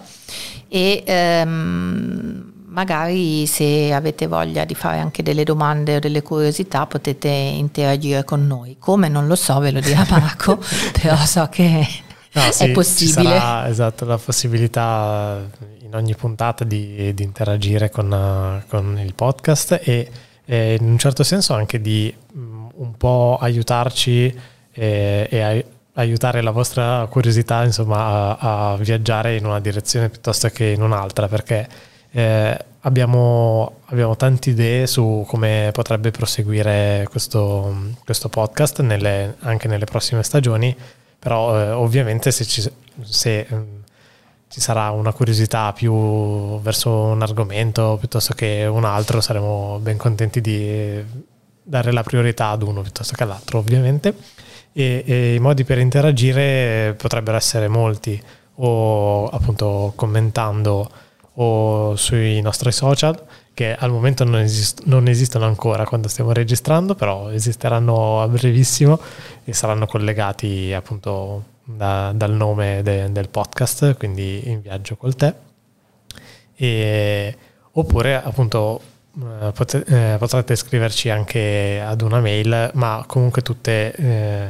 [0.67, 7.27] e ehm, magari se avete voglia di fare anche delle domande o delle curiosità potete
[7.27, 8.77] interagire con noi.
[8.79, 10.60] Come non lo so, ve lo dirà Marco,
[11.01, 11.88] però so che
[12.34, 13.38] no, è sì, possibile.
[13.38, 15.47] Sarà esatto, la possibilità
[15.82, 20.10] in ogni puntata di, di interagire con, con, il podcast e,
[20.45, 24.39] e, in un certo senso anche di um, un po' aiutarci
[24.71, 30.65] e, e aiutare la vostra curiosità insomma, a, a viaggiare in una direzione piuttosto che
[30.65, 31.67] in un'altra perché
[32.12, 39.86] eh, abbiamo, abbiamo, tante idee su come potrebbe proseguire questo, questo podcast nelle, anche nelle
[39.86, 40.76] prossime stagioni,
[41.17, 42.62] però eh, ovviamente se, ci,
[43.02, 43.48] se eh,
[44.48, 50.41] ci, sarà una curiosità più verso un argomento piuttosto che un altro, saremo ben contenti
[50.41, 51.28] di
[51.62, 54.15] dare la priorità ad uno piuttosto che all'altro, ovviamente.
[54.72, 58.22] E, e i modi per interagire potrebbero essere molti,
[58.62, 60.89] o appunto commentando
[61.41, 63.21] o sui nostri social
[63.54, 68.99] che al momento non, esist- non, esistono ancora quando stiamo registrando, però esisteranno a brevissimo
[69.43, 75.34] e saranno collegati appunto da, dal nome de- del podcast, quindi in viaggio col te.
[76.56, 77.38] E,
[77.73, 78.82] oppure appunto
[79.17, 84.49] eh, pot- eh, potrete scriverci anche ad una mail, ma comunque tutte, eh,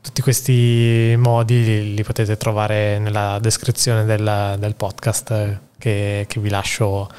[0.00, 6.48] tutti questi modi li, li, potete trovare nella descrizione del, del podcast che, che vi
[6.48, 7.10] lascio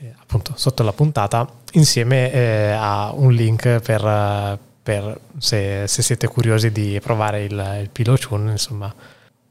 [0.00, 6.26] eh, appunto sotto la puntata insieme eh, a un link per, per se, se, siete
[6.26, 8.94] curiosi di provare il, il Pilo Chun, insomma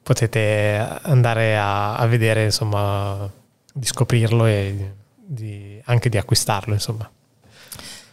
[0.02, 3.30] potete andare a, a, vedere, insomma,
[3.74, 7.08] di scoprirlo e di, anche di acquistarlo, insomma.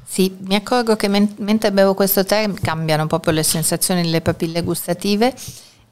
[0.05, 4.63] Sì, mi accorgo che men- mentre bevo questo tè cambiano proprio le sensazioni delle papille
[4.63, 5.35] gustative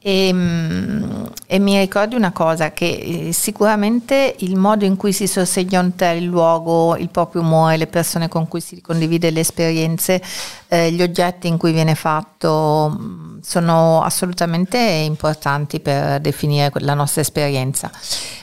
[0.03, 5.29] e, mm, e, mi ricordi una cosa, che eh, sicuramente il modo in cui si
[5.29, 9.41] sorseggia un tè, il luogo, il proprio umore, le persone con cui si condivide le
[9.41, 10.21] esperienze,
[10.67, 17.21] eh, gli oggetti in cui viene fatto mm, sono assolutamente importanti per definire la nostra
[17.21, 17.91] esperienza,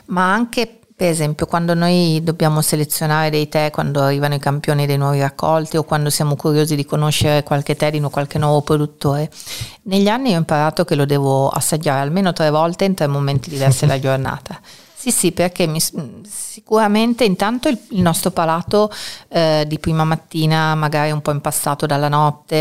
[0.05, 4.97] ma anche per esempio, quando noi dobbiamo selezionare dei tè, quando arrivano i campioni dei
[4.97, 9.31] nuovi raccolti o quando siamo curiosi di conoscere qualche tè di qualche nuovo produttore,
[9.83, 13.85] negli anni ho imparato che lo devo assaggiare almeno tre volte in tre momenti diversi
[13.85, 14.59] della giornata.
[14.99, 18.91] Sì, sì, perché mi, sicuramente intanto il, il nostro palato
[19.29, 22.55] eh, di prima mattina, magari un po' impastato dalla notte,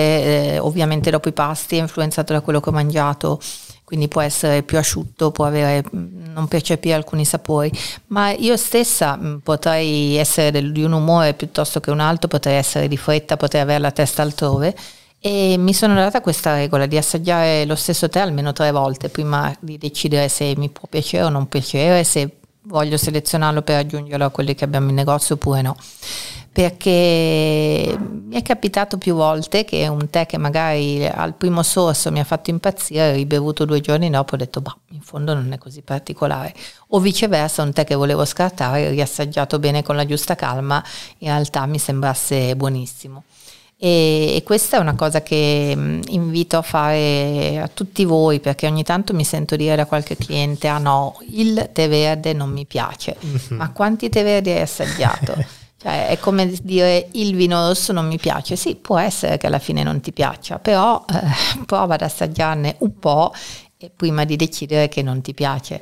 [0.52, 3.40] eh, ovviamente dopo i pasti, è influenzato da quello che ho mangiato
[3.88, 7.72] quindi può essere più asciutto, può avere, mm, non percepire alcuni sapori,
[8.08, 12.86] ma io stessa mm, potrei essere di un umore piuttosto che un altro, potrei essere
[12.86, 14.76] di fretta, potrei avere la testa altrove.
[15.18, 19.56] E mi sono data questa regola di assaggiare lo stesso tè almeno tre volte prima
[19.58, 24.30] di decidere se mi può piacere o non piacere, se voglio selezionarlo per aggiungerlo a
[24.30, 25.74] quelli che abbiamo in negozio oppure no
[26.58, 32.18] perché mi è capitato più volte che un tè che magari al primo sorso mi
[32.18, 35.82] ha fatto impazzire, ribevuto due giorni dopo ho detto, bah, in fondo non è così
[35.82, 36.52] particolare.
[36.88, 40.82] O viceversa, un tè che volevo scartare, riassaggiato bene con la giusta calma,
[41.18, 43.22] in realtà mi sembrasse buonissimo.
[43.76, 48.66] E, e, questa è una cosa che mm, invito a fare a tutti voi perché
[48.66, 52.66] ogni tanto mi sento dire da qualche cliente ah no il tè verde non mi
[52.66, 53.38] piace mm-hmm.
[53.56, 55.36] ma quanti tè verdi hai assaggiato?
[55.80, 58.56] Cioè, è come dire il vino rosso non mi piace.
[58.56, 62.98] Sì, può essere che alla fine non ti piaccia, però eh, prova ad assaggiarne un
[62.98, 63.32] po'
[63.94, 65.80] prima di decidere che non ti piace.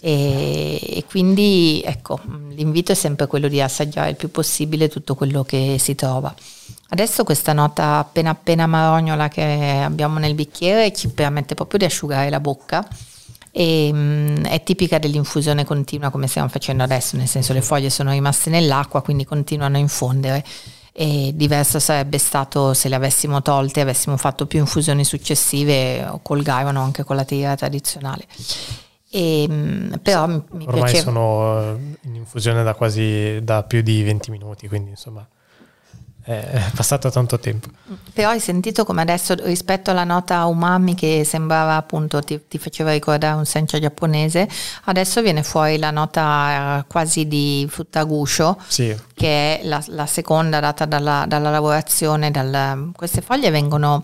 [0.00, 2.18] E, e, quindi ecco,
[2.54, 6.34] l'invito è sempre quello di assaggiare il più possibile tutto quello che si trova.
[6.88, 12.30] Adesso questa nota appena appena marognola che abbiamo nel bicchiere ci permette proprio di asciugare
[12.30, 12.86] la bocca
[13.56, 17.88] e mh, mm, è tipica dell'infusione continua come stiamo facendo adesso, nel senso le foglie
[17.88, 20.44] sono rimaste nell'acqua quindi continuano a infondere
[20.92, 26.42] e diverso sarebbe stato se le avessimo tolte, avessimo fatto più infusioni successive o col
[26.42, 28.26] gaivano anche con la tira tradizionale.
[29.10, 31.02] E, mm, però mi, mi Ormai piaceva.
[31.02, 35.26] sono in infusione da quasi da più di 20 minuti, quindi insomma
[36.24, 37.68] è passato tanto tempo.
[38.14, 42.92] Però hai sentito come adesso rispetto alla nota umami che sembrava appunto ti, ti faceva
[42.92, 44.48] ricordare un sencha giapponese,
[44.84, 50.06] adesso viene fuori la nota eh, quasi di frutta guscio, Sì, che è la, la
[50.06, 52.30] seconda data dalla, dalla lavorazione.
[52.30, 54.02] Dal, queste foglie vengono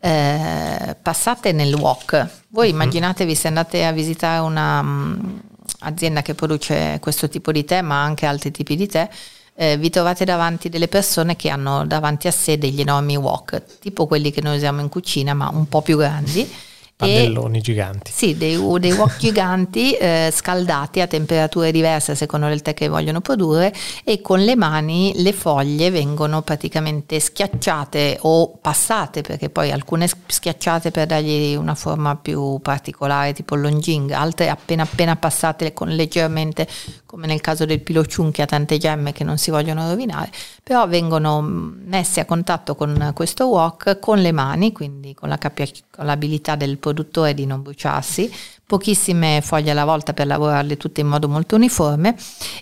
[0.00, 2.28] eh, passate nel wok.
[2.48, 5.38] Voi immaginatevi se andate a visitare una mm,
[5.80, 9.08] azienda che produce questo tipo di tè, ma anche altri tipi di tè,
[9.56, 14.06] eh, vi trovate davanti delle persone che hanno davanti a sé degli enormi wok, tipo
[14.06, 16.48] quelli che noi usiamo in cucina, ma un po' più grandi.
[16.96, 18.10] Pannelloni giganti.
[18.12, 22.88] Sì, dei, dei wok giganti eh, scaldati a temperature diverse a seconda del tè che
[22.88, 23.72] vogliono produrre
[24.02, 30.90] e con le mani le foglie vengono praticamente schiacciate o passate perché poi alcune schiacciate
[30.90, 36.66] per dargli una forma più particolare tipo il Longjing, altre appena appena passate con leggermente
[37.04, 40.30] come nel caso del pilociun che ha tante gemme che non si vogliono rovinare,
[40.62, 45.66] però vengono messi a contatto con questo wok con le mani, quindi con, la capia-
[45.90, 48.32] con l'abilità del produttore di non bruciarsi,
[48.64, 52.14] pochissime foglie alla volta per lavorarle tutte in modo molto uniforme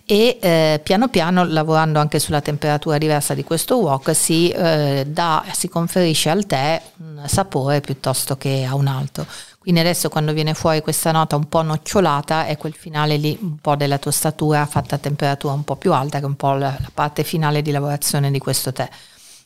[0.06, 5.44] e eh, piano piano lavorando anche sulla temperatura diversa di questo wok si, eh, dà,
[5.52, 9.26] si conferisce al tè un sapore piuttosto che a un altro.
[9.58, 13.58] Quindi adesso quando viene fuori questa nota un po' nocciolata è quel finale lì un
[13.58, 16.76] po' della tostatura fatta a temperatura un po' più alta che è un po' la,
[16.78, 18.88] la parte finale di lavorazione di questo tè.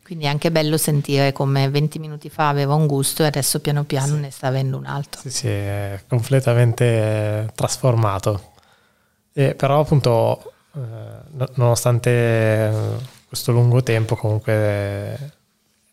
[0.09, 3.85] Quindi è anche bello sentire come 20 minuti fa aveva un gusto e adesso piano
[3.85, 4.21] piano Sì.
[4.21, 5.21] ne sta avendo un altro.
[5.21, 6.85] Sì, sì, è completamente
[7.45, 8.53] eh, trasformato.
[9.35, 10.79] E però appunto, eh,
[11.33, 12.73] no- nonostante eh,
[13.29, 15.31] questo lungo tempo, comunque eh,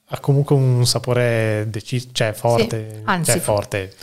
[0.05, 3.93] ha comunque un sapore deciso, cioè forte, anzi, cioè forte,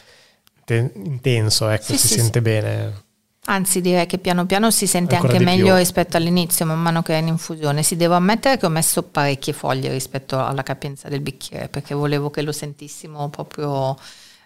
[0.67, 3.05] te- intenso, ecco, Sì, si sì, sente bene.
[3.45, 5.75] Anzi, direi che piano piano si sente Ancora anche meglio più.
[5.77, 7.83] rispetto all'inizio, man mano che è in infusione.
[7.83, 12.31] Si devo ammettere che ho messo parecchie foglie rispetto alla capienza del bicchiere, perché volevo
[12.31, 13.97] che lo sentissimo proprio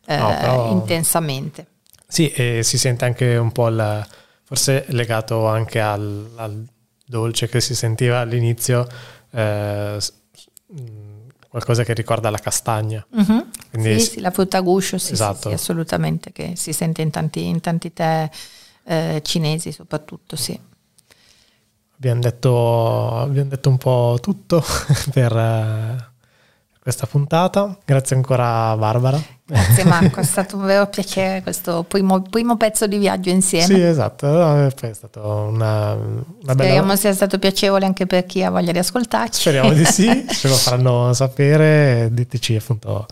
[0.07, 1.66] eh, No, però- intensamente.
[2.09, 4.07] Sì, e si sente anche un po' il,
[4.44, 6.64] forse legato anche al, al
[7.05, 8.86] dolce che si sentiva all'inizio,
[9.32, 9.99] eh,
[10.68, 10.78] mh,
[11.51, 13.05] qualcosa che ricorda la castagna.
[13.70, 15.49] Quindi Sì, sì, la frutta guscio, sì, sì, Esatto.
[15.49, 18.30] sì, assolutamente, che si sente in tanti, in tanti tè
[18.87, 20.59] eh, cinesi soprattutto, sì.
[21.97, 24.62] Abbiamo detto, abbiamo detto un po' tutto
[25.12, 26.09] per eh,
[26.78, 27.76] questa puntata.
[27.84, 29.20] Grazie ancora Barbara.
[29.45, 33.74] Grazie Marco, è stato un vero piacere questo primo, primo pezzo di viaggio insieme.
[33.74, 35.20] Sì, esatto, poi è stato
[35.51, 36.97] una, una Speriamo bella...
[36.97, 39.41] sia stato piacevole anche per chi ha voglia di ascoltarci.
[39.41, 43.07] Speriamo di sì, ce lo faranno sapere, diteci appunto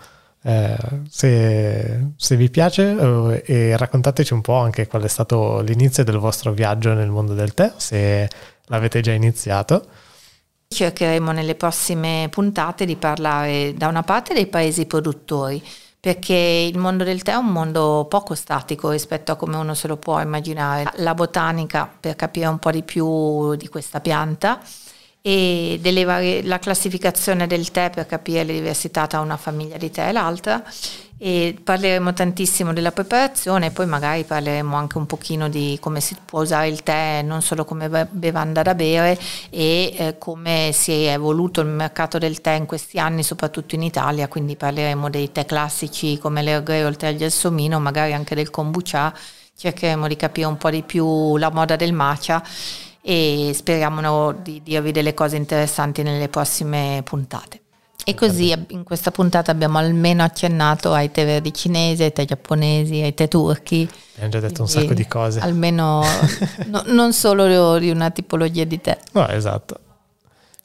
[0.46, 0.76] eh,
[1.08, 6.52] se, se vi piace eh, raccontateci un po' anche qual è stato l'inizio del vostro
[6.52, 8.28] viaggio nel mondo del tè, se
[8.66, 9.86] l'avete già iniziato.
[10.68, 15.62] Cercheremo nelle prossime puntate di parlare da una parte dei paesi produttori,
[15.98, 16.34] perché
[16.70, 19.96] il mondo del tè è un mondo poco statico rispetto a come uno se lo
[19.96, 20.84] può immaginare.
[20.96, 24.60] La botanica per capire un po' di più di questa pianta
[25.26, 30.08] e varie- la classificazione del tè per capire le diversità tra una famiglia di tè
[30.08, 30.62] e l'altra.
[31.16, 36.14] E parleremo tantissimo della preparazione e poi magari parleremo anche un pochino di come si
[36.22, 39.18] può usare il tè non solo come be- bevanda da bere
[39.48, 43.82] e eh, come si è evoluto il mercato del tè in questi anni soprattutto in
[43.82, 44.28] Italia.
[44.28, 48.34] Quindi parleremo dei tè classici come l'Earl Grey o il tè al gelsomino magari anche
[48.34, 49.14] del kombucha.
[49.56, 52.42] Cercheremo di capire un po' di più la moda del matcha
[53.06, 57.60] e speriamo di dirvi delle cose interessanti nelle prossime puntate.
[58.06, 63.00] E così in questa puntata abbiamo almeno accennato ai tè verdi cinesi, ai tè giapponesi,
[63.00, 63.88] ai tè turchi.
[64.14, 65.40] Abbiamo già detto un sacco di cose.
[65.40, 66.02] Almeno
[66.66, 68.98] no- non solo di una tipologia di tè.
[69.12, 69.78] No, esatto.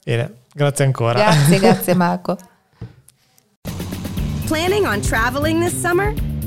[0.04, 1.14] Bene, grazie ancora.
[1.14, 2.38] Grazie, grazie Marco.
[4.48, 6.14] Planning on traveling this summer?